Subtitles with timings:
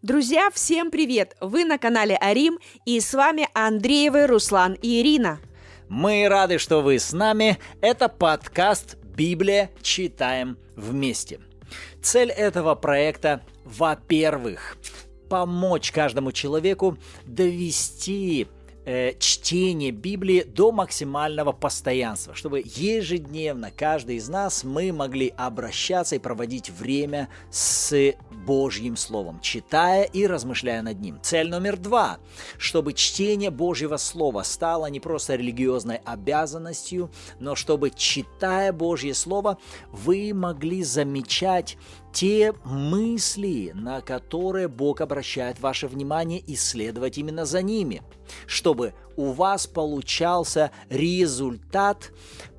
[0.00, 1.36] Друзья, всем привет!
[1.40, 5.38] Вы на канале Арим, и с вами Андреевы, Руслан и Ирина.
[5.88, 7.58] Мы рады, что вы с нами.
[7.80, 9.70] Это подкаст «Библия.
[9.82, 11.40] Читаем вместе».
[12.02, 14.78] Цель этого проекта, во-первых,
[15.28, 16.96] помочь каждому человеку
[17.26, 18.48] довести
[18.88, 26.18] э, чтение Библии до максимального постоянства, чтобы ежедневно каждый из нас мы могли обращаться и
[26.18, 28.14] проводить время с
[28.46, 31.20] Божьим Словом, читая и размышляя над ним.
[31.22, 32.18] Цель номер два,
[32.56, 39.58] чтобы чтение Божьего Слова стало не просто религиозной обязанностью, но чтобы, читая Божье Слово,
[39.92, 41.76] вы могли замечать
[42.18, 48.02] те мысли, на которые Бог обращает ваше внимание, и следовать именно за ними,
[48.44, 52.10] чтобы у вас получался результат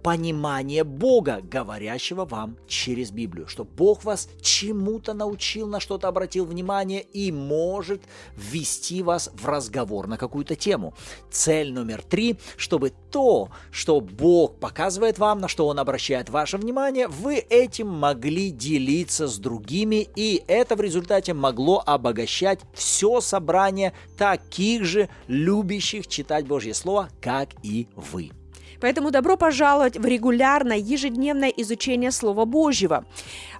[0.09, 7.01] понимания Бога, говорящего вам через Библию, что Бог вас чему-то научил, на что-то обратил внимание
[7.01, 8.01] и может
[8.35, 10.95] ввести вас в разговор на какую-то тему.
[11.29, 17.07] Цель номер три, чтобы то, что Бог показывает вам, на что Он обращает ваше внимание,
[17.07, 24.85] вы этим могли делиться с другими, и это в результате могло обогащать все собрание таких
[24.85, 28.31] же любящих читать Божье Слово, как и вы.
[28.79, 33.05] Поэтому добро пожаловать в регулярное ежедневное изучение Слова Божьего.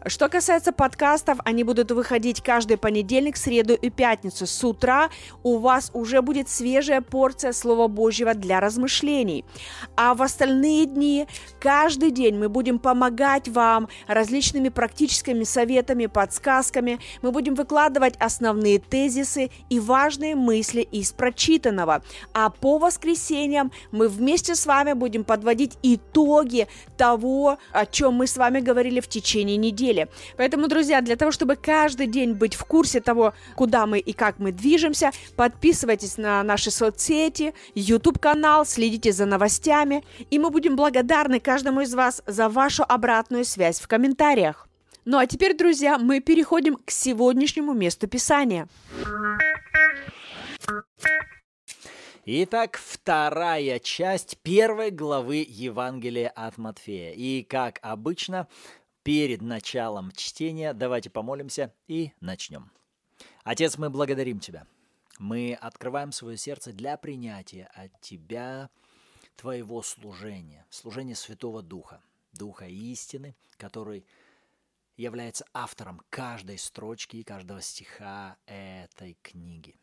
[0.05, 4.47] Что касается подкастов, они будут выходить каждый понедельник, среду и пятницу.
[4.47, 5.09] С утра
[5.43, 9.43] у вас уже будет свежая порция Слова Божьего для размышлений.
[9.97, 11.27] А в остальные дни,
[11.59, 16.99] каждый день мы будем помогать вам различными практическими советами, подсказками.
[17.21, 22.03] Мы будем выкладывать основные тезисы и важные мысли из прочитанного.
[22.33, 28.37] А по воскресеньям мы вместе с вами будем подводить итоги того, о чем мы с
[28.37, 30.07] вами говорили в течение недели деле.
[30.37, 34.39] Поэтому, друзья, для того, чтобы каждый день быть в курсе того, куда мы и как
[34.39, 41.81] мы движемся, подписывайтесь на наши соцсети, YouTube-канал, следите за новостями, и мы будем благодарны каждому
[41.81, 44.67] из вас за вашу обратную связь в комментариях.
[45.05, 48.67] Ну а теперь, друзья, мы переходим к сегодняшнему месту Писания.
[52.25, 57.13] Итак, вторая часть первой главы Евангелия от Матфея.
[57.13, 58.47] И, как обычно,
[59.09, 62.71] перед началом чтения давайте помолимся и начнем.
[63.43, 64.67] Отец, мы благодарим Тебя.
[65.17, 68.69] Мы открываем свое сердце для принятия от Тебя
[69.35, 72.03] Твоего служения, служения Святого Духа,
[72.33, 74.05] Духа истины, который
[74.95, 79.75] является автором каждой строчки и каждого стиха этой книги.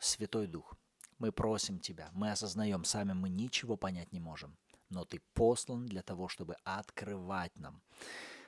[0.00, 0.74] Святой Дух,
[1.20, 4.56] мы просим Тебя, мы осознаем, сами мы ничего понять не можем
[4.92, 7.82] но Ты послан для того, чтобы открывать нам,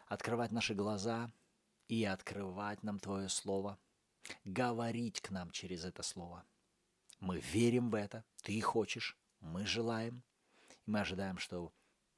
[0.07, 1.31] открывать наши глаза
[1.89, 3.79] и открывать нам Твое Слово,
[4.45, 6.45] говорить к нам через это Слово.
[7.21, 10.23] Мы верим в это, Ты хочешь, мы желаем,
[10.87, 11.73] и мы ожидаем, что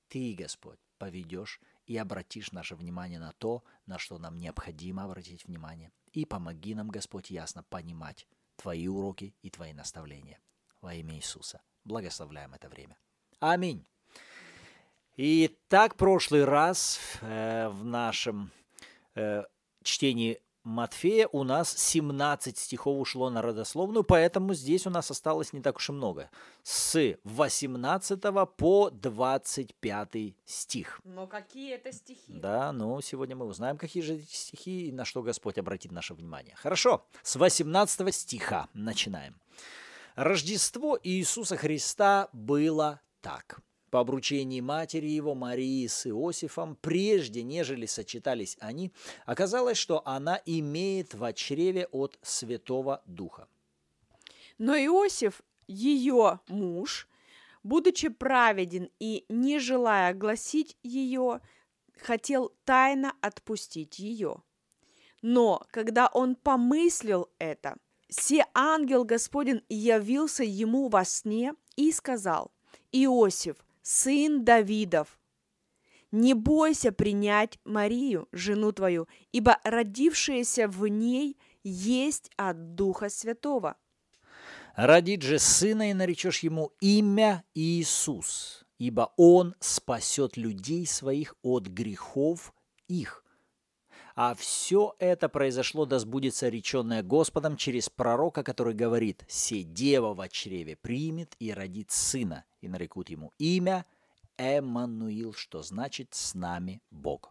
[0.08, 5.92] Ты, Господь, поведешь и обратишь наше внимание на то, на что нам необходимо обратить внимание.
[6.12, 8.26] И помоги нам, Господь, ясно понимать
[8.56, 10.40] Твои уроки и Твои наставления.
[10.80, 11.62] Во имя Иисуса.
[11.84, 12.98] Благословляем это время.
[13.38, 13.86] Аминь.
[15.16, 18.50] И так прошлый раз э, в нашем
[19.14, 19.44] э,
[19.82, 25.62] чтении Матфея у нас 17 стихов ушло на родословную, поэтому здесь у нас осталось не
[25.62, 26.28] так уж и много.
[26.64, 28.20] С 18
[28.56, 31.00] по 25 стих.
[31.04, 32.24] Но какие это стихи?
[32.26, 36.14] Да, ну сегодня мы узнаем, какие же эти стихи и на что Господь обратит наше
[36.14, 36.56] внимание.
[36.56, 39.40] Хорошо, с 18 стиха начинаем.
[40.16, 43.60] Рождество Иисуса Христа было так–
[43.90, 48.92] по обручении матери его, Марии с Иосифом, прежде нежели сочетались они,
[49.24, 53.48] оказалось, что она имеет в чреве от Святого Духа.
[54.58, 57.08] Но Иосиф, ее муж,
[57.62, 61.40] будучи праведен и не желая огласить ее,
[62.00, 64.42] хотел тайно отпустить ее.
[65.22, 67.76] Но когда он помыслил это,
[68.08, 72.52] се ангел Господень явился ему во сне и сказал,
[72.92, 73.56] Иосиф,
[73.86, 75.20] сын Давидов,
[76.10, 83.76] не бойся принять Марию, жену твою, ибо родившаяся в ней есть от Духа Святого.
[84.74, 92.52] Родит же сына и наречешь ему имя Иисус, ибо он спасет людей своих от грехов
[92.88, 93.24] их.
[94.16, 100.28] А все это произошло, да сбудется реченное Господом через пророка, который говорит, «Се дева в
[100.30, 103.84] чреве примет и родит сына, и нарекут ему имя
[104.38, 107.30] Эммануил, что значит «с нами Бог».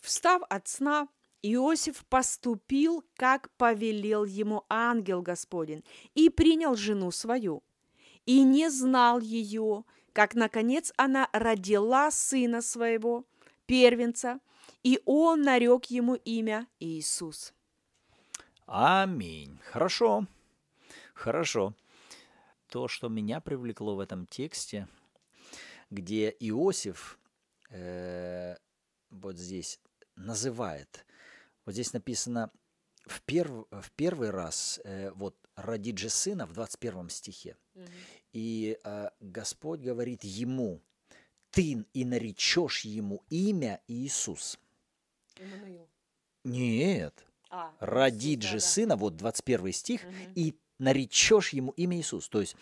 [0.00, 1.08] Встав от сна,
[1.42, 5.82] Иосиф поступил, как повелел ему ангел Господень,
[6.14, 7.64] и принял жену свою,
[8.26, 9.82] и не знал ее,
[10.12, 13.24] как, наконец, она родила сына своего,
[13.66, 14.38] первенца,
[14.86, 17.52] и он нарек ему имя Иисус.
[18.66, 19.58] Аминь.
[19.64, 20.28] Хорошо.
[21.12, 21.74] Хорошо.
[22.68, 24.86] То, что меня привлекло в этом тексте,
[25.90, 27.18] где Иосиф
[27.70, 28.54] э,
[29.10, 29.80] вот здесь
[30.14, 31.04] называет,
[31.64, 32.52] вот здесь написано
[33.06, 37.84] в, перв, в первый раз, э, вот родит же сына в 21 стихе, угу.
[38.32, 40.80] и э, Господь говорит ему,
[41.50, 44.60] ты и наречешь ему имя Иисус.
[45.38, 45.88] Иммануил.
[46.44, 47.26] Нет.
[47.50, 50.32] А, родит же да, сына, вот 21 стих, угу.
[50.34, 52.28] и наречешь ему имя Иисус.
[52.28, 52.56] То есть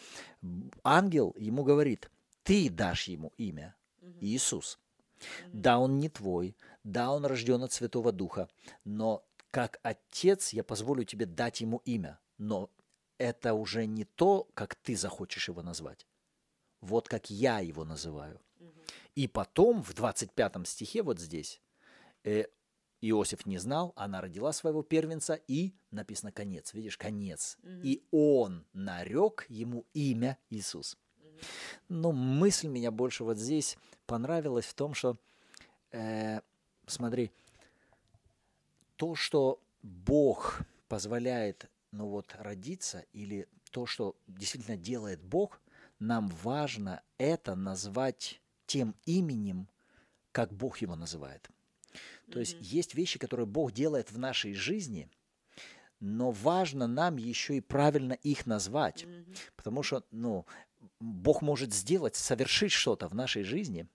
[0.82, 2.10] ангел ему говорит,
[2.42, 4.18] ты дашь ему имя угу.
[4.20, 4.78] Иисус.
[5.16, 5.50] Угу.
[5.52, 8.48] Да, он не твой, да, он рожден от Святого Духа,
[8.84, 12.70] но как отец я позволю тебе дать ему имя, но
[13.18, 16.06] это уже не то, как ты захочешь его назвать.
[16.80, 18.40] Вот как я его называю.
[18.60, 18.84] Угу.
[19.14, 21.62] И потом в 25 стихе вот здесь
[22.24, 22.46] э,
[23.10, 27.58] Иосиф не знал, она родила своего первенца, и написано конец, видишь, конец.
[27.62, 27.80] Угу.
[27.82, 30.96] И он нарек ему имя Иисус.
[31.18, 31.38] Угу.
[31.88, 35.18] Но мысль меня больше вот здесь понравилась в том, что,
[35.90, 36.40] э,
[36.86, 37.30] смотри,
[38.96, 45.60] то, что Бог позволяет, ну вот, родиться, или то, что действительно делает Бог,
[45.98, 49.68] нам важно это назвать тем именем,
[50.32, 51.50] как Бог его называет.
[52.30, 52.40] То mm-hmm.
[52.40, 55.08] есть есть вещи, которые Бог делает в нашей жизни,
[56.00, 59.36] но важно нам еще и правильно их назвать, mm-hmm.
[59.56, 60.46] потому что, ну,
[61.00, 63.88] Бог может сделать, совершить что-то в нашей жизни,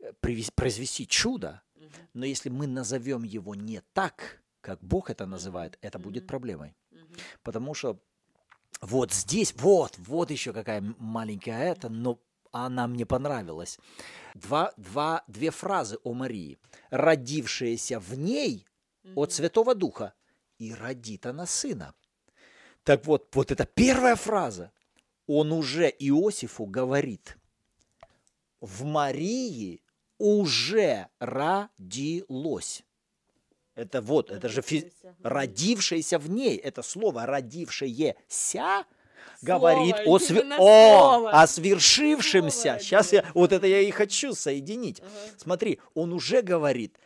[0.00, 2.08] э, произвести чудо, mm-hmm.
[2.14, 6.74] но если мы назовем его не так, как Бог это называет, это будет проблемой,
[7.42, 8.00] потому что
[8.80, 12.18] вот здесь, вот, вот еще какая маленькая это, но
[12.54, 13.78] она мне понравилась.
[14.34, 16.58] Два, два, две фразы о Марии.
[16.90, 18.66] «Родившаяся в ней
[19.14, 20.14] от Святого Духа,
[20.58, 21.94] и родит она сына».
[22.84, 24.70] Так вот, вот эта первая фраза.
[25.26, 27.38] Он уже Иосифу говорит,
[28.60, 29.82] в Марии
[30.18, 32.84] уже родилось.
[33.74, 34.92] Это вот, это же фи...
[35.22, 38.86] родившееся в ней, это слово родившееся
[39.42, 40.42] говорит о, све...
[40.58, 42.62] о, о свершившемся.
[42.62, 45.00] Слово Сейчас я, вот это я и хочу соединить.
[45.00, 45.10] Ага.
[45.36, 46.98] Смотри, он уже говорит,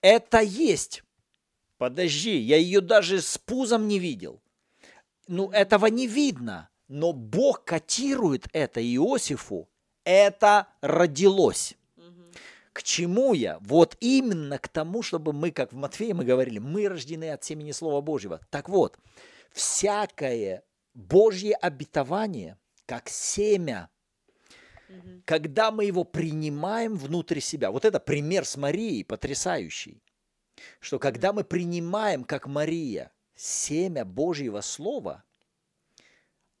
[0.00, 1.02] это есть.
[1.78, 4.40] Подожди, я ее даже с пузом не видел.
[5.26, 6.68] Ну, этого не видно.
[6.88, 9.68] Но Бог котирует это Иосифу.
[10.04, 11.76] Это родилось.
[12.72, 13.58] К чему я?
[13.60, 17.72] Вот именно к тому, чтобы мы, как в Матфея мы говорили, мы рождены от семени
[17.72, 18.40] Слова Божьего.
[18.50, 18.98] Так вот,
[19.52, 20.62] всякое
[20.94, 23.88] Божье обетование, как семя,
[24.88, 25.22] угу.
[25.24, 27.70] когда мы его принимаем внутрь себя.
[27.70, 30.02] Вот это пример с Марией потрясающий,
[30.80, 35.24] что когда мы принимаем, как Мария, семя Божьего Слова,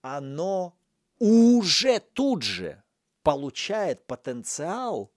[0.02, 0.74] оно
[1.18, 2.82] уже тут же
[3.22, 5.12] получает потенциал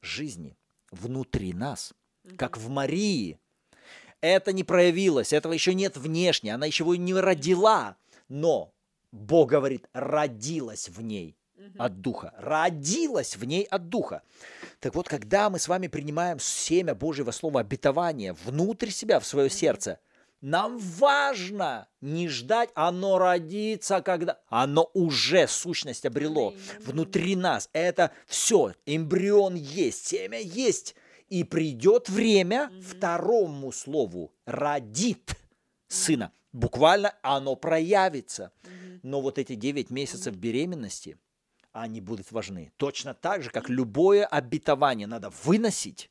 [0.00, 0.56] жизни
[0.90, 1.92] внутри нас,
[2.36, 3.38] как в Марии.
[4.20, 7.96] Это не проявилось, этого еще нет внешне, она еще его не родила,
[8.28, 8.72] но
[9.12, 11.36] Бог говорит, родилась в ней
[11.76, 12.32] от Духа.
[12.38, 14.22] Родилась в ней от Духа.
[14.80, 19.50] Так вот, когда мы с вами принимаем семя Божьего Слова обетования внутрь себя, в свое
[19.50, 19.98] сердце,
[20.40, 27.68] нам важно не ждать, оно родится, когда оно уже сущность обрело внутри нас.
[27.72, 30.94] Это все, эмбрион есть, семя есть.
[31.28, 35.34] И придет время второму слову родит
[35.88, 36.32] сына.
[36.52, 38.52] Буквально оно проявится.
[39.02, 41.18] Но вот эти 9 месяцев беременности,
[41.72, 42.72] они будут важны.
[42.76, 46.10] Точно так же, как любое обетование надо выносить.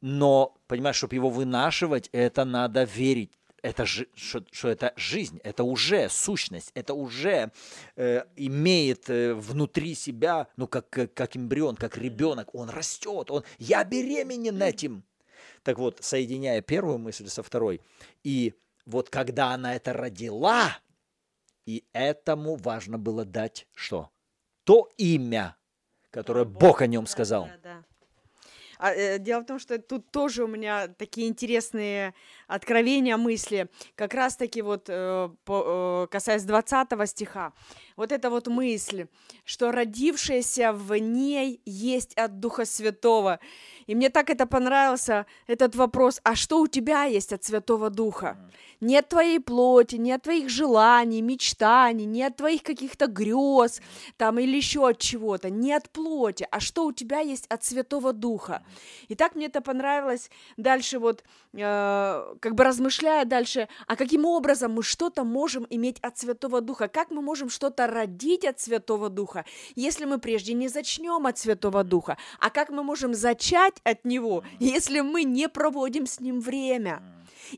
[0.00, 3.38] Но, понимаешь, чтобы его вынашивать, это надо верить.
[3.62, 7.50] Это же, что, что это жизнь, это уже сущность, это уже
[7.96, 13.42] э, имеет э, внутри себя, ну, как, как, как эмбрион, как ребенок, он растет, он,
[13.58, 15.02] я беременен этим.
[15.62, 17.80] Так вот, соединяя первую мысль со второй,
[18.22, 18.52] и
[18.86, 20.78] вот когда она это родила,
[21.66, 24.10] и этому важно было дать что?
[24.64, 25.56] То имя,
[26.10, 27.44] которое Бог, Бог о нем сказал.
[27.44, 27.84] Да, да, да.
[28.78, 32.14] А, э, дело в том, что тут тоже у меня такие интересные
[32.46, 33.68] откровения, мысли.
[33.94, 37.52] Как раз-таки вот э, по, э, касаясь 20 стиха.
[37.96, 39.06] Вот эта вот мысль,
[39.44, 43.38] что родившееся в ней есть от Духа Святого.
[43.86, 48.36] И мне так это понравился, этот вопрос, а что у тебя есть от Святого Духа?
[48.80, 53.80] Не от твоей плоти, не от твоих желаний, мечтаний, не от твоих каких-то грез
[54.16, 58.12] там или еще от чего-то, не от плоти, а что у тебя есть от Святого
[58.12, 58.62] Духа.
[59.08, 61.22] И так мне это понравилось дальше вот,
[61.52, 66.88] э, как бы размышляя дальше, а каким образом мы что-то можем иметь от Святого Духа,
[66.88, 71.84] как мы можем что-то родить от Святого Духа, если мы прежде не зачнем от Святого
[71.84, 77.02] Духа, а как мы можем зачать от Него, если мы не проводим с Ним время.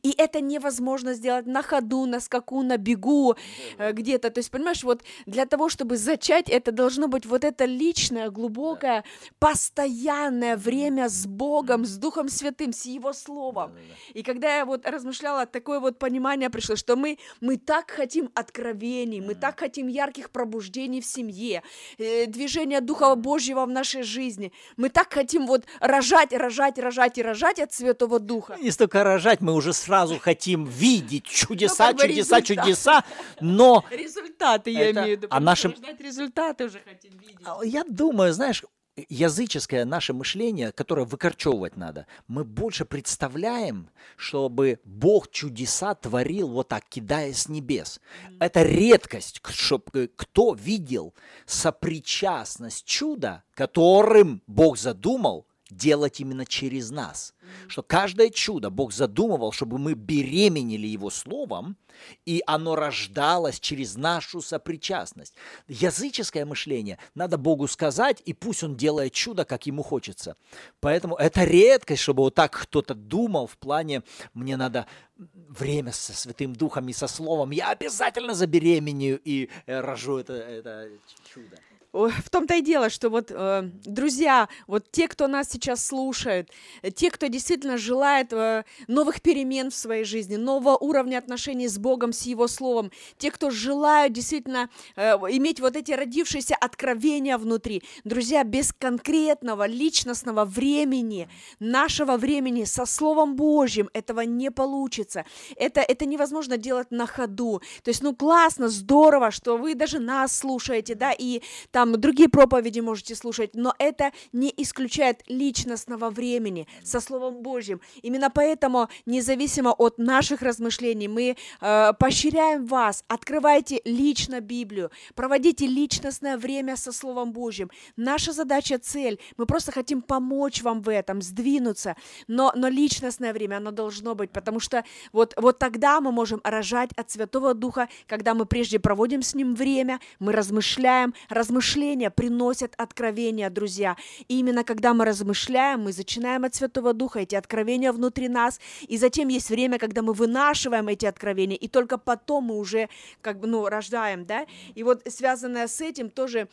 [0.02, 3.36] И это невозможно сделать на ходу, на скаку, на бегу
[3.78, 4.30] э, где-то.
[4.30, 9.04] То есть, понимаешь, вот для того, чтобы зачать, это должно быть вот это личное, глубокое,
[9.38, 13.72] постоянное время с Богом, с Духом Святым, с Его Словом.
[14.14, 19.20] И когда я вот размышляла, такое вот понимание пришло, что мы, мы так хотим откровений,
[19.20, 21.62] мы так хотим ярких пробуждений в семье,
[21.98, 24.52] э, движения Духа Божьего в нашей жизни.
[24.76, 28.56] Мы так хотим вот рожать, рожать, рожать и рожать от Святого Духа.
[28.60, 32.64] Не столько рожать, мы уже сразу хотим видеть чудеса, ну, чудеса, результат.
[32.64, 33.04] чудеса,
[33.40, 33.84] но...
[33.90, 35.00] Результаты, я это...
[35.00, 35.28] имею в виду.
[35.30, 35.74] А нашим...
[35.98, 37.36] результаты уже хотим видеть.
[37.44, 38.62] А, я думаю, знаешь,
[39.08, 46.84] языческое наше мышление, которое выкорчевывать надо, мы больше представляем, чтобы Бог чудеса творил вот так,
[46.88, 48.00] кидая с небес.
[48.40, 51.14] Это редкость, чтобы кто видел
[51.44, 57.34] сопричастность чуда, которым Бог задумал делать именно через нас.
[57.68, 61.76] Что каждое чудо Бог задумывал, чтобы мы беременели Его Словом,
[62.24, 65.34] и оно рождалось через нашу сопричастность.
[65.68, 70.36] Языческое мышление надо Богу сказать, и пусть Он делает чудо, как Ему хочется.
[70.80, 74.02] Поэтому это редкость, чтобы вот так кто-то думал в плане
[74.34, 80.18] «мне надо время со Святым Духом и со Словом, я обязательно забеременею и э, рожу
[80.18, 80.88] это, это
[81.32, 81.56] чудо»
[81.92, 86.50] в том-то и дело, что вот, э, друзья, вот те, кто нас сейчас слушает,
[86.94, 92.12] те, кто действительно желает э, новых перемен в своей жизни, нового уровня отношений с Богом,
[92.12, 98.44] с Его Словом, те, кто желают действительно э, иметь вот эти родившиеся откровения внутри, друзья,
[98.44, 101.28] без конкретного личностного времени,
[101.58, 105.24] нашего времени со Словом Божьим этого не получится.
[105.56, 107.60] Это, это невозможно делать на ходу.
[107.82, 112.28] То есть, ну, классно, здорово, что вы даже нас слушаете, да, и там там другие
[112.28, 117.80] проповеди можете слушать, но это не исключает личностного времени со Словом Божьим.
[118.02, 126.36] Именно поэтому, независимо от наших размышлений, мы э, поощряем вас, открывайте лично Библию, проводите личностное
[126.36, 127.70] время со Словом Божьим.
[127.96, 131.96] Наша задача, цель, мы просто хотим помочь вам в этом, сдвинуться,
[132.28, 136.90] но, но личностное время, оно должно быть, потому что вот, вот тогда мы можем рожать
[136.96, 142.74] от Святого Духа, когда мы прежде проводим с Ним время, мы размышляем, размышляем, размышления приносят
[142.76, 143.96] откровения, друзья.
[144.28, 148.98] И именно когда мы размышляем, мы зачинаем от Святого Духа эти откровения внутри нас, и
[148.98, 152.88] затем есть время, когда мы вынашиваем эти откровения, и только потом мы уже
[153.20, 154.46] как бы, ну, рождаем, да.
[154.76, 156.48] И вот связанное с этим тоже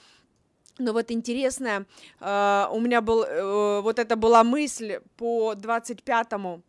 [0.79, 1.85] но вот интересно,
[2.19, 6.63] э, у меня был, э, вот это была мысль по 25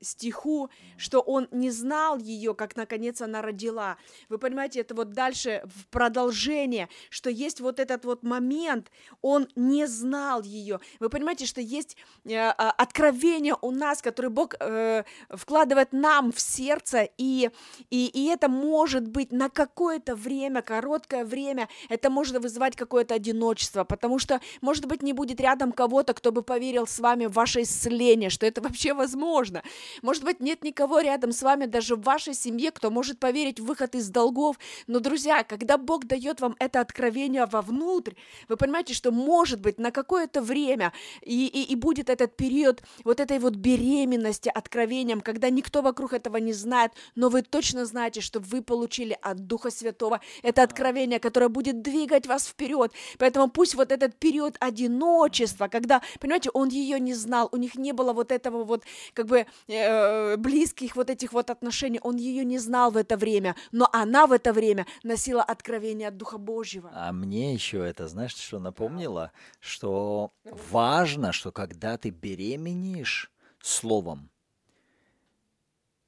[0.00, 3.96] стиху, что он не знал ее, как наконец она родила.
[4.28, 8.90] Вы понимаете, это вот дальше в продолжение, что есть вот этот вот момент,
[9.22, 10.80] он не знал ее.
[11.00, 16.40] Вы понимаете, что есть э, а, откровение у нас, которое Бог э, вкладывает нам в
[16.40, 17.50] сердце, и,
[17.90, 23.84] и, и это может быть на какое-то время, короткое время, это может вызывать какое-то одиночество,
[23.84, 27.62] потому что, может быть, не будет рядом кого-то, кто бы поверил с вами в ваше
[27.62, 29.62] исцеление, что это вообще возможно.
[30.02, 33.64] Может быть, нет никого рядом с вами, даже в вашей семье, кто может поверить в
[33.64, 34.58] выход из долгов.
[34.86, 38.14] Но, друзья, когда Бог дает вам это откровение вовнутрь,
[38.48, 43.20] вы понимаете, что может быть на какое-то время и, и, и будет этот период вот
[43.20, 48.40] этой вот беременности откровением, когда никто вокруг этого не знает, но вы точно знаете, что
[48.40, 52.92] вы получили от Духа Святого это откровение, которое будет двигать вас вперед.
[53.18, 57.92] Поэтому пусть вот этот период одиночества, когда, понимаете, он ее не знал, у них не
[57.92, 59.46] было вот этого вот как бы
[59.76, 64.26] э, близких вот этих вот отношений, он ее не знал в это время, но она
[64.26, 66.90] в это время носила откровение от Духа Божьего.
[66.94, 70.32] А мне еще это, знаешь, что напомнило, что
[70.70, 73.30] важно, что когда ты беременеешь
[73.60, 74.30] словом,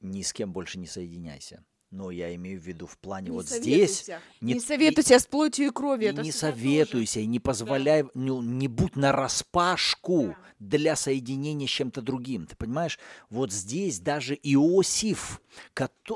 [0.01, 1.65] ни с кем больше не соединяйся.
[1.91, 4.09] Но я имею в виду в плане Не вот здесь.
[4.43, 6.09] Не, не- советуйся с плотью и кровью.
[6.11, 10.37] И это не советуйся, и не позволяй, ну, не будь на распашку Да.
[10.59, 12.47] для соединения с чем-то другим.
[12.47, 12.99] Ты понимаешь?
[13.31, 15.41] Вот здесь даже Иосиф,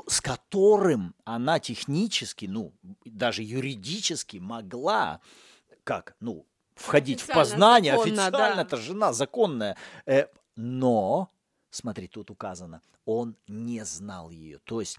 [0.07, 2.71] с которым она технически, ну,
[3.03, 5.21] даже юридически могла,
[5.83, 8.61] как, ну, входить в Официально, познание, законно, официально, да.
[8.61, 9.75] это жена законная,
[10.05, 11.29] э, но,
[11.71, 14.59] смотри, тут указано, он не знал ее.
[14.59, 14.97] То есть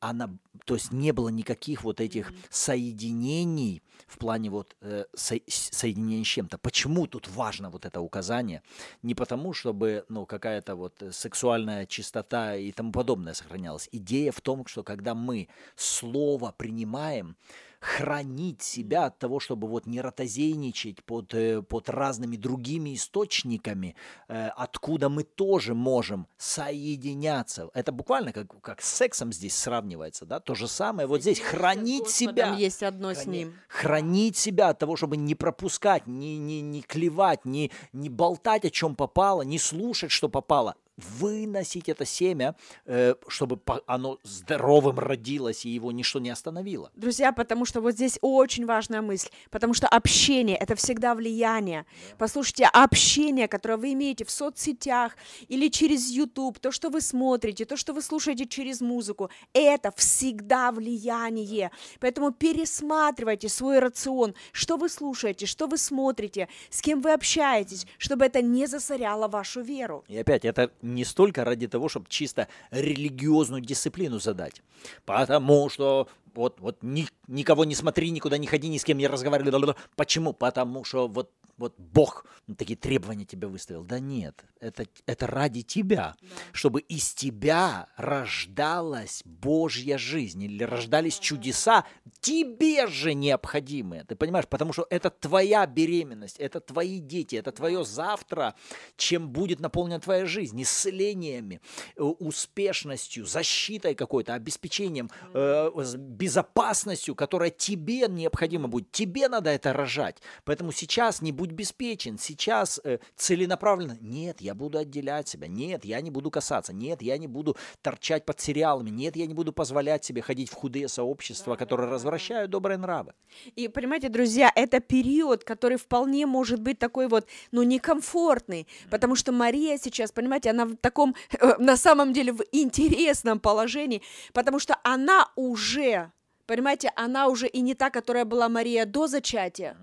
[0.00, 0.30] она,
[0.64, 6.28] то есть не было никаких вот этих соединений в плане вот э, со- соединения с
[6.28, 6.58] чем-то.
[6.58, 8.62] Почему тут важно вот это указание?
[9.02, 13.88] Не потому, чтобы ну какая-то вот сексуальная чистота и тому подобное сохранялась.
[13.92, 17.36] Идея в том, что когда мы слово принимаем,
[17.80, 23.94] хранить себя от того, чтобы вот не ротозейничать под, э, под разными другими источниками,
[24.28, 27.70] э, откуда мы тоже можем соединяться.
[27.74, 30.40] Это буквально как, как с сексом здесь сравнивается, да?
[30.40, 31.40] То же самое вот здесь.
[31.40, 32.54] Хранить Господом себя.
[32.54, 33.54] есть одно с ним.
[33.68, 38.70] Хранить себя от того, чтобы не пропускать, не, не, не клевать, не, не болтать, о
[38.70, 40.74] чем попало, не слушать, что попало.
[40.98, 46.90] Выносить это семя, э, чтобы оно здоровым родилось и его ничто не остановило.
[46.96, 51.86] Друзья, потому что вот здесь очень важная мысль, потому что общение– это всегда влияние.
[52.18, 57.76] Послушайте, общение, которое вы имеете в соцсетях или через YouTube, то, что вы смотрите, то,
[57.76, 61.70] что вы слушаете через музыку, это всегда влияние.
[62.00, 68.24] Поэтому пересматривайте свой рацион, что вы слушаете, что вы смотрите, с кем вы общаетесь, чтобы
[68.24, 70.04] это не засоряло вашу веру.
[70.08, 74.62] И опять, это не столько ради того, чтобы чисто религиозную дисциплину задать.
[75.04, 79.06] Потому что вот, вот ни- никого не смотри, никуда не ходи, ни с кем не
[79.06, 79.74] разговаривай.
[79.96, 80.32] Почему?
[80.32, 82.24] Потому что вот, вот Бог
[82.56, 83.84] такие требования тебе выставил.
[83.84, 86.14] Да нет, это, это ради тебя,
[86.52, 91.84] чтобы из тебя рождалась Божья жизнь или рождались чудеса,
[92.20, 94.04] тебе же необходимые.
[94.04, 94.46] Ты понимаешь?
[94.48, 98.54] Потому что это твоя беременность, это твои дети, это твое завтра,
[98.96, 101.60] чем будет наполнена твоя жизнь, исцелениями,
[101.96, 108.90] э, успешностью, защитой какой-то, обеспечением, э, безопасностью, которая тебе необходимо будет.
[108.92, 110.22] Тебе надо это рожать.
[110.44, 113.96] Поэтому сейчас не будь беспечен, сейчас э, целенаправленно.
[114.00, 115.48] Нет, я буду отделять себя.
[115.48, 116.72] Нет, я не буду касаться.
[116.72, 118.90] Нет, я не буду торчать под сериалами.
[118.90, 123.14] Нет, я не буду позволять себе ходить в худые сообщества, которые развращают добрые нравы.
[123.56, 129.32] И понимаете, друзья, это период, который вполне может быть такой вот, ну, некомфортный, потому что
[129.32, 134.76] Мария сейчас, понимаете, она в таком, э, на самом деле, в интересном положении, потому что
[134.84, 136.12] она уже,
[136.46, 139.76] понимаете, она уже и не та, которая была Мария до зачатия,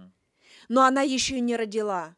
[0.70, 2.16] но она еще не родила.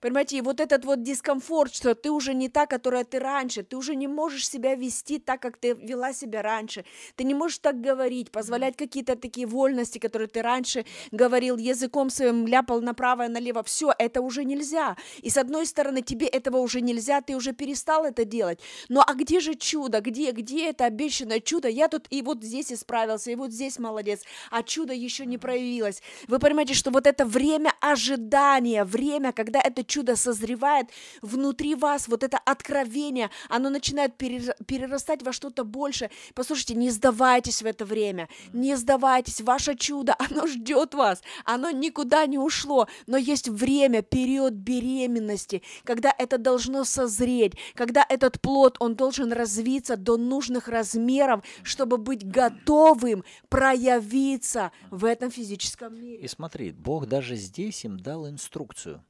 [0.00, 3.76] Понимаете, и вот этот вот дискомфорт, что ты уже не та, которая ты раньше, ты
[3.76, 6.84] уже не можешь себя вести так, как ты вела себя раньше,
[7.16, 12.46] ты не можешь так говорить, позволять какие-то такие вольности, которые ты раньше говорил, языком своим
[12.46, 14.96] ляпал направо и налево, все, это уже нельзя.
[15.22, 18.60] И с одной стороны, тебе этого уже нельзя, ты уже перестал это делать.
[18.88, 21.68] Но а где же чудо, где, где это обещанное чудо?
[21.68, 26.02] Я тут и вот здесь исправился, и вот здесь молодец, а чудо еще не проявилось.
[26.28, 30.88] Вы понимаете, что вот это время ожидания, время, когда это чудо созревает
[31.22, 36.10] внутри вас, вот это откровение, оно начинает перер- перерастать во что-то больше.
[36.34, 42.26] Послушайте, не сдавайтесь в это время, не сдавайтесь, ваше чудо, оно ждет вас, оно никуда
[42.26, 48.94] не ушло, но есть время, период беременности, когда это должно созреть, когда этот плод, он
[48.94, 56.22] должен развиться до нужных размеров, чтобы быть готовым проявиться в этом физическом мире.
[56.22, 59.02] И смотри, Бог даже здесь им дал инструкцию.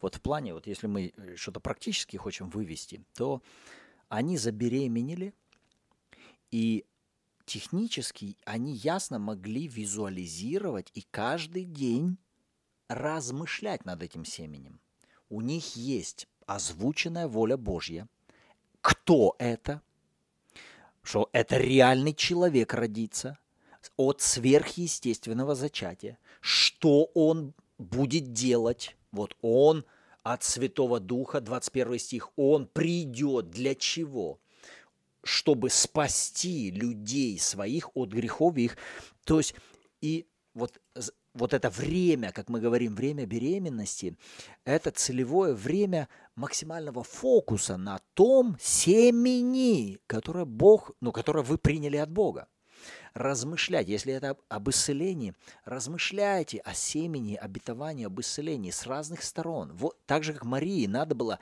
[0.00, 3.42] Вот в плане, вот если мы э, что-то практически хотим вывести, то
[4.08, 5.34] они забеременели,
[6.50, 6.84] и
[7.44, 12.18] технически они ясно могли визуализировать и каждый день
[12.88, 14.80] размышлять над этим семенем.
[15.28, 18.08] У них есть озвученная воля Божья.
[18.80, 19.82] Кто это?
[21.02, 23.38] Что это реальный человек родится
[23.96, 26.18] от сверхъестественного зачатия.
[26.40, 28.96] Что он будет делать?
[29.18, 29.84] Вот он
[30.22, 34.38] от Святого Духа, 21 стих, он придет для чего?
[35.24, 38.76] Чтобы спасти людей своих от грехов их.
[39.24, 39.56] То есть
[40.00, 40.80] и вот,
[41.34, 44.16] вот это время, как мы говорим, время беременности,
[44.64, 52.10] это целевое время максимального фокуса на том семени, которое Бог, ну, которое вы приняли от
[52.12, 52.46] Бога
[53.18, 59.72] размышлять, если это об- исцелении, размышляйте о семени, обетовании, об исцелении с разных сторон.
[59.72, 61.38] Вот так же, как Марии надо было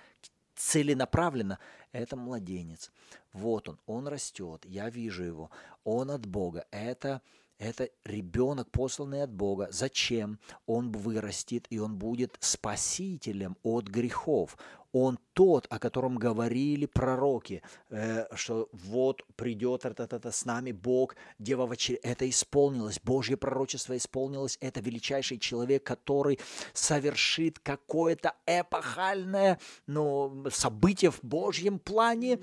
[0.54, 1.58] целенаправленно.
[1.92, 2.90] Это младенец.
[3.32, 5.50] Вот он, он растет, я вижу его,
[5.84, 6.66] он от Бога.
[6.70, 7.20] Это
[7.58, 9.68] это ребенок, посланный от Бога.
[9.70, 10.38] Зачем?
[10.66, 14.58] Он вырастет, и он будет спасителем от грехов.
[14.92, 21.74] Он тот, о котором говорили пророки, э, что вот придет с нами Бог, Дева в
[22.02, 24.56] Это исполнилось, Божье пророчество исполнилось.
[24.60, 26.38] Это величайший человек, который
[26.72, 32.38] совершит какое-то эпохальное ну, событие в Божьем плане.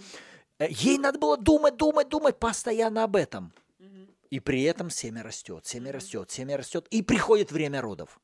[0.59, 3.53] Э, ей надо было думать, думать, думать постоянно об этом.
[4.33, 8.19] И при этом семя растет, семя растет, семя растет, и приходит время родов.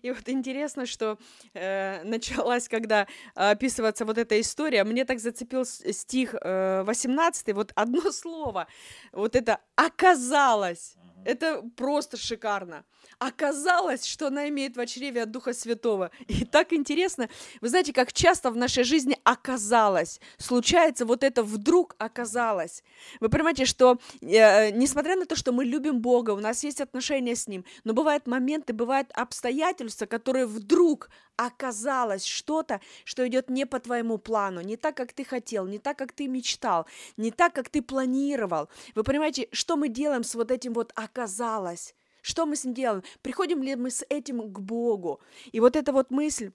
[0.00, 1.18] И вот интересно, что
[1.52, 8.10] э, началась, когда описывается вот эта история, мне так зацепил стих э, 18, вот одно
[8.12, 8.68] слово,
[9.12, 10.96] вот это оказалось.
[11.26, 12.86] Это просто шикарно.
[13.18, 16.10] Оказалось, что она имеет в чреве от Духа Святого.
[16.28, 17.28] И так интересно.
[17.60, 22.82] Вы знаете, как часто в нашей жизни оказалось, случается вот это вдруг оказалось.
[23.20, 27.36] Вы понимаете, что э, несмотря на то, что мы любим Бога, у нас есть отношения
[27.36, 33.80] с Ним, но бывают моменты, бывают обстоятельства, которые вдруг оказалось что-то, что идет не по
[33.80, 36.86] твоему плану, не так, как ты хотел, не так, как ты мечтал,
[37.16, 38.68] не так, как ты планировал.
[38.94, 41.94] Вы понимаете, что мы делаем с вот этим вот оказалось?
[42.24, 43.02] Что мы с ним делаем?
[43.20, 45.20] Приходим ли мы с этим к Богу?
[45.52, 46.52] И вот эта вот мысль,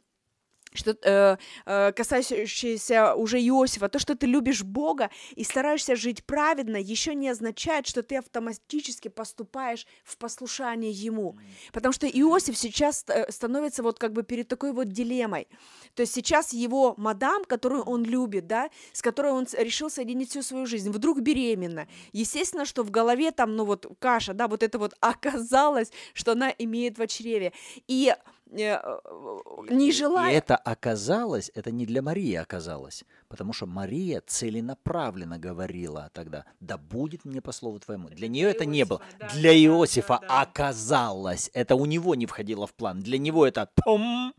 [0.73, 6.77] что э, э, касающееся уже Иосифа, то, что ты любишь Бога и стараешься жить праведно,
[6.77, 11.37] еще не означает, что ты автоматически поступаешь в послушание Ему.
[11.73, 15.47] Потому что Иосиф сейчас э, становится вот как бы перед такой вот дилеммой.
[15.95, 20.43] То есть сейчас его мадам, которую он любит, да, с которой он решил соединить всю
[20.43, 21.87] свою жизнь, вдруг беременна.
[22.13, 26.53] Естественно, что в голове там, ну вот каша, да, вот это вот оказалось, что она
[26.57, 27.53] имеет в чреве.
[27.87, 28.13] И
[28.49, 30.31] не желая...
[30.31, 36.77] И это оказалось, это не для Марии оказалось, потому что Мария целенаправленно говорила тогда, да
[36.77, 38.09] будет мне по слову твоему.
[38.09, 39.01] Для нее это не было.
[39.19, 40.41] Да, для да, Иосифа да, да.
[40.41, 43.01] оказалось, это у него не входило в план.
[43.01, 44.33] Для него это пум,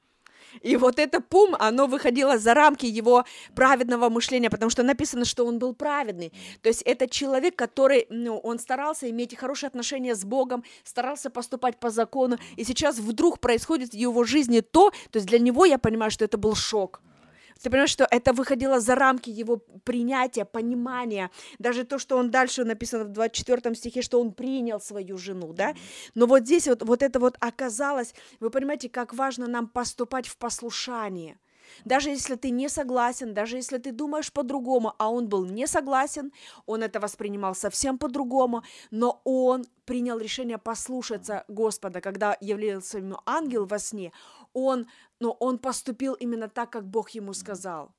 [0.62, 5.46] и вот это пум, оно выходило за рамки его праведного мышления, потому что написано, что
[5.46, 6.32] он был праведный.
[6.62, 11.78] То есть это человек, который, ну, он старался иметь хорошие отношения с Богом, старался поступать
[11.78, 15.78] по закону, и сейчас вдруг происходит в его жизни то, то есть для него я
[15.78, 17.00] понимаю, что это был шок.
[17.62, 21.30] Ты понимаешь, что это выходило за рамки его принятия, понимания.
[21.58, 25.74] Даже то, что он дальше написано в 24 стихе, что он принял свою жену, да?
[26.14, 30.36] Но вот здесь вот, вот это вот оказалось, вы понимаете, как важно нам поступать в
[30.36, 31.38] послушание–
[31.85, 36.33] даже если ты не согласен, даже если ты думаешь по-другому, а он был не согласен,
[36.66, 43.66] он это воспринимал совсем по-другому, но он принял решение послушаться Господа, когда являлся ему ангел
[43.66, 44.12] во сне,
[44.52, 44.87] он,
[45.18, 47.92] но он поступил именно так, как Бог ему сказал.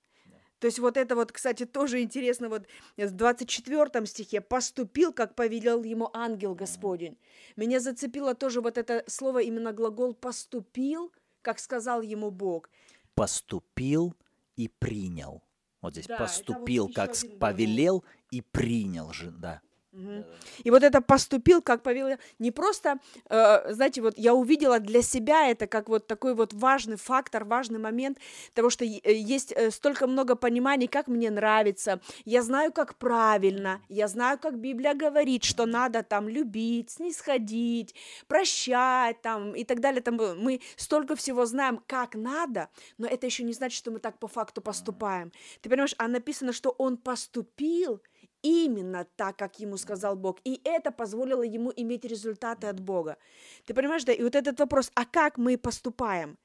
[0.61, 5.81] То есть вот это вот, кстати, тоже интересно, вот в 24 стихе «поступил, как повелел
[5.83, 7.17] ему ангел Господень».
[7.55, 12.69] Меня зацепило тоже вот это слово, именно глагол «поступил», как сказал ему Бог
[13.15, 14.15] поступил
[14.55, 15.43] и принял.
[15.81, 19.61] Вот здесь да, поступил, как повелел и принял же, да.
[19.93, 20.23] Угу.
[20.63, 22.99] И вот это поступил, как повелел, не просто,
[23.29, 27.79] э, знаете, вот я увидела для себя это как вот такой вот важный фактор, важный
[27.79, 28.17] момент
[28.53, 33.81] того, что э, есть э, столько много пониманий, как мне нравится, я знаю, как правильно,
[33.89, 37.93] я знаю, как Библия говорит, что надо там любить, снисходить,
[38.27, 43.43] прощать там и так далее, там мы столько всего знаем, как надо, но это еще
[43.43, 45.33] не значит, что мы так по факту поступаем.
[45.59, 48.01] Ты понимаешь, а написано, что он поступил,
[48.41, 50.39] именно так, как ему сказал Бог.
[50.43, 53.17] И это позволило ему иметь результаты от Бога.
[53.65, 54.13] Ты понимаешь, да?
[54.13, 56.37] И вот этот вопрос, а как мы поступаем?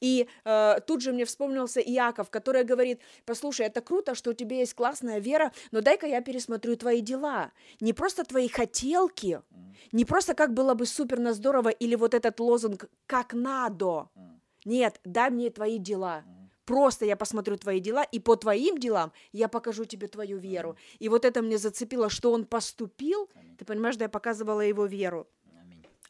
[0.00, 4.58] И э, тут же мне вспомнился Иаков, который говорит, послушай, это круто, что у тебя
[4.58, 7.50] есть классная вера, но дай-ка я пересмотрю твои дела.
[7.80, 9.42] Не просто твои хотелки,
[9.92, 14.08] не просто как было бы супер на здорово, или вот этот лозунг «как надо».
[14.64, 16.24] Нет, дай мне твои дела.
[16.68, 20.76] Просто я посмотрю твои дела, и по твоим делам я покажу тебе твою веру.
[20.98, 23.30] И вот это мне зацепило, что он поступил.
[23.56, 25.26] Ты понимаешь, да я показывала его веру.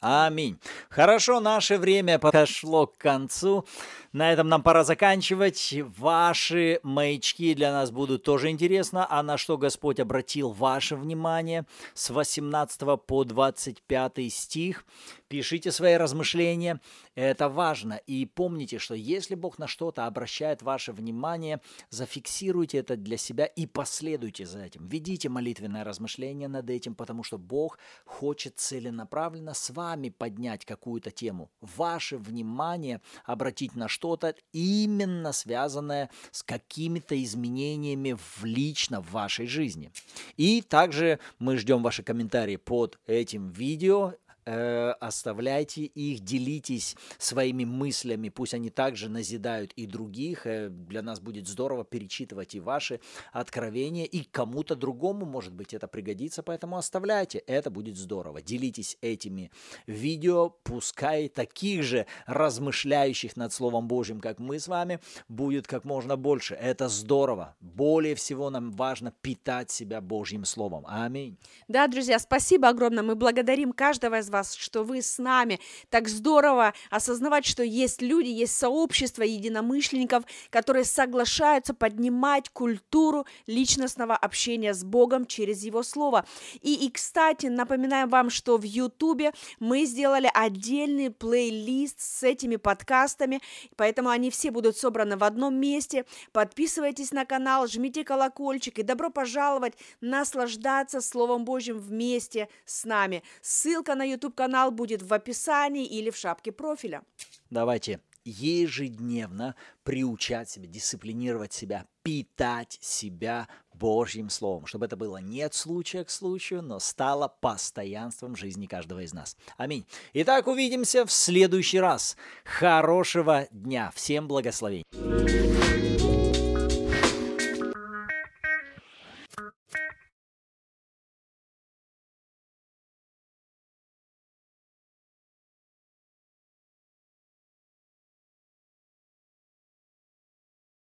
[0.00, 0.60] Аминь.
[0.90, 3.66] Хорошо, наше время подошло к концу.
[4.12, 5.74] На этом нам пора заканчивать.
[5.98, 9.08] Ваши маячки для нас будут тоже интересно.
[9.10, 14.86] А на что Господь обратил ваше внимание с 18 по 25 стих.
[15.26, 16.80] Пишите свои размышления.
[17.16, 17.94] Это важно.
[18.06, 23.66] И помните, что если Бог на что-то обращает ваше внимание, зафиксируйте это для себя и
[23.66, 24.86] последуйте за этим.
[24.86, 31.10] Ведите молитвенное размышление над этим, потому что Бог хочет целенаправленно с вами вами поднять какую-то
[31.10, 39.46] тему, ваше внимание обратить на что-то именно связанное с какими-то изменениями в лично в вашей
[39.46, 39.90] жизни.
[40.36, 44.12] И также мы ждем ваши комментарии под этим видео
[44.50, 50.46] Э, оставляйте их, делитесь своими мыслями, пусть они также назидают и других.
[50.46, 55.86] Э, для нас будет здорово перечитывать и ваши откровения, и кому-то другому, может быть, это
[55.86, 58.40] пригодится, поэтому оставляйте, это будет здорово.
[58.40, 59.50] Делитесь этими
[59.86, 66.16] видео, пускай таких же размышляющих над Словом Божьим, как мы с вами, будет как можно
[66.16, 66.54] больше.
[66.54, 67.54] Это здорово.
[67.60, 70.86] Более всего нам важно питать себя Божьим Словом.
[70.88, 71.36] Аминь.
[71.68, 73.02] Да, друзья, спасибо огромное.
[73.02, 75.60] Мы благодарим каждого из вас вас, что вы с нами.
[75.90, 84.74] Так здорово осознавать, что есть люди, есть сообщество единомышленников, которые соглашаются поднимать культуру личностного общения
[84.74, 86.24] с Богом через Его Слово.
[86.60, 93.40] И, и кстати, напоминаем вам, что в Ютубе мы сделали отдельный плейлист с этими подкастами,
[93.76, 96.04] поэтому они все будут собраны в одном месте.
[96.32, 103.22] Подписывайтесь на канал, жмите колокольчик и добро пожаловать наслаждаться Словом Божьим вместе с нами.
[103.42, 107.02] Ссылка на YouTube YouTube-канал будет в описании или в шапке профиля.
[107.50, 115.54] Давайте ежедневно приучать себя, дисциплинировать себя, питать себя Божьим Словом, чтобы это было не от
[115.54, 119.36] случая к случаю, но стало постоянством жизни каждого из нас.
[119.56, 119.86] Аминь.
[120.12, 122.16] Итак, увидимся в следующий раз.
[122.44, 123.90] Хорошего дня.
[123.94, 124.84] Всем благословений.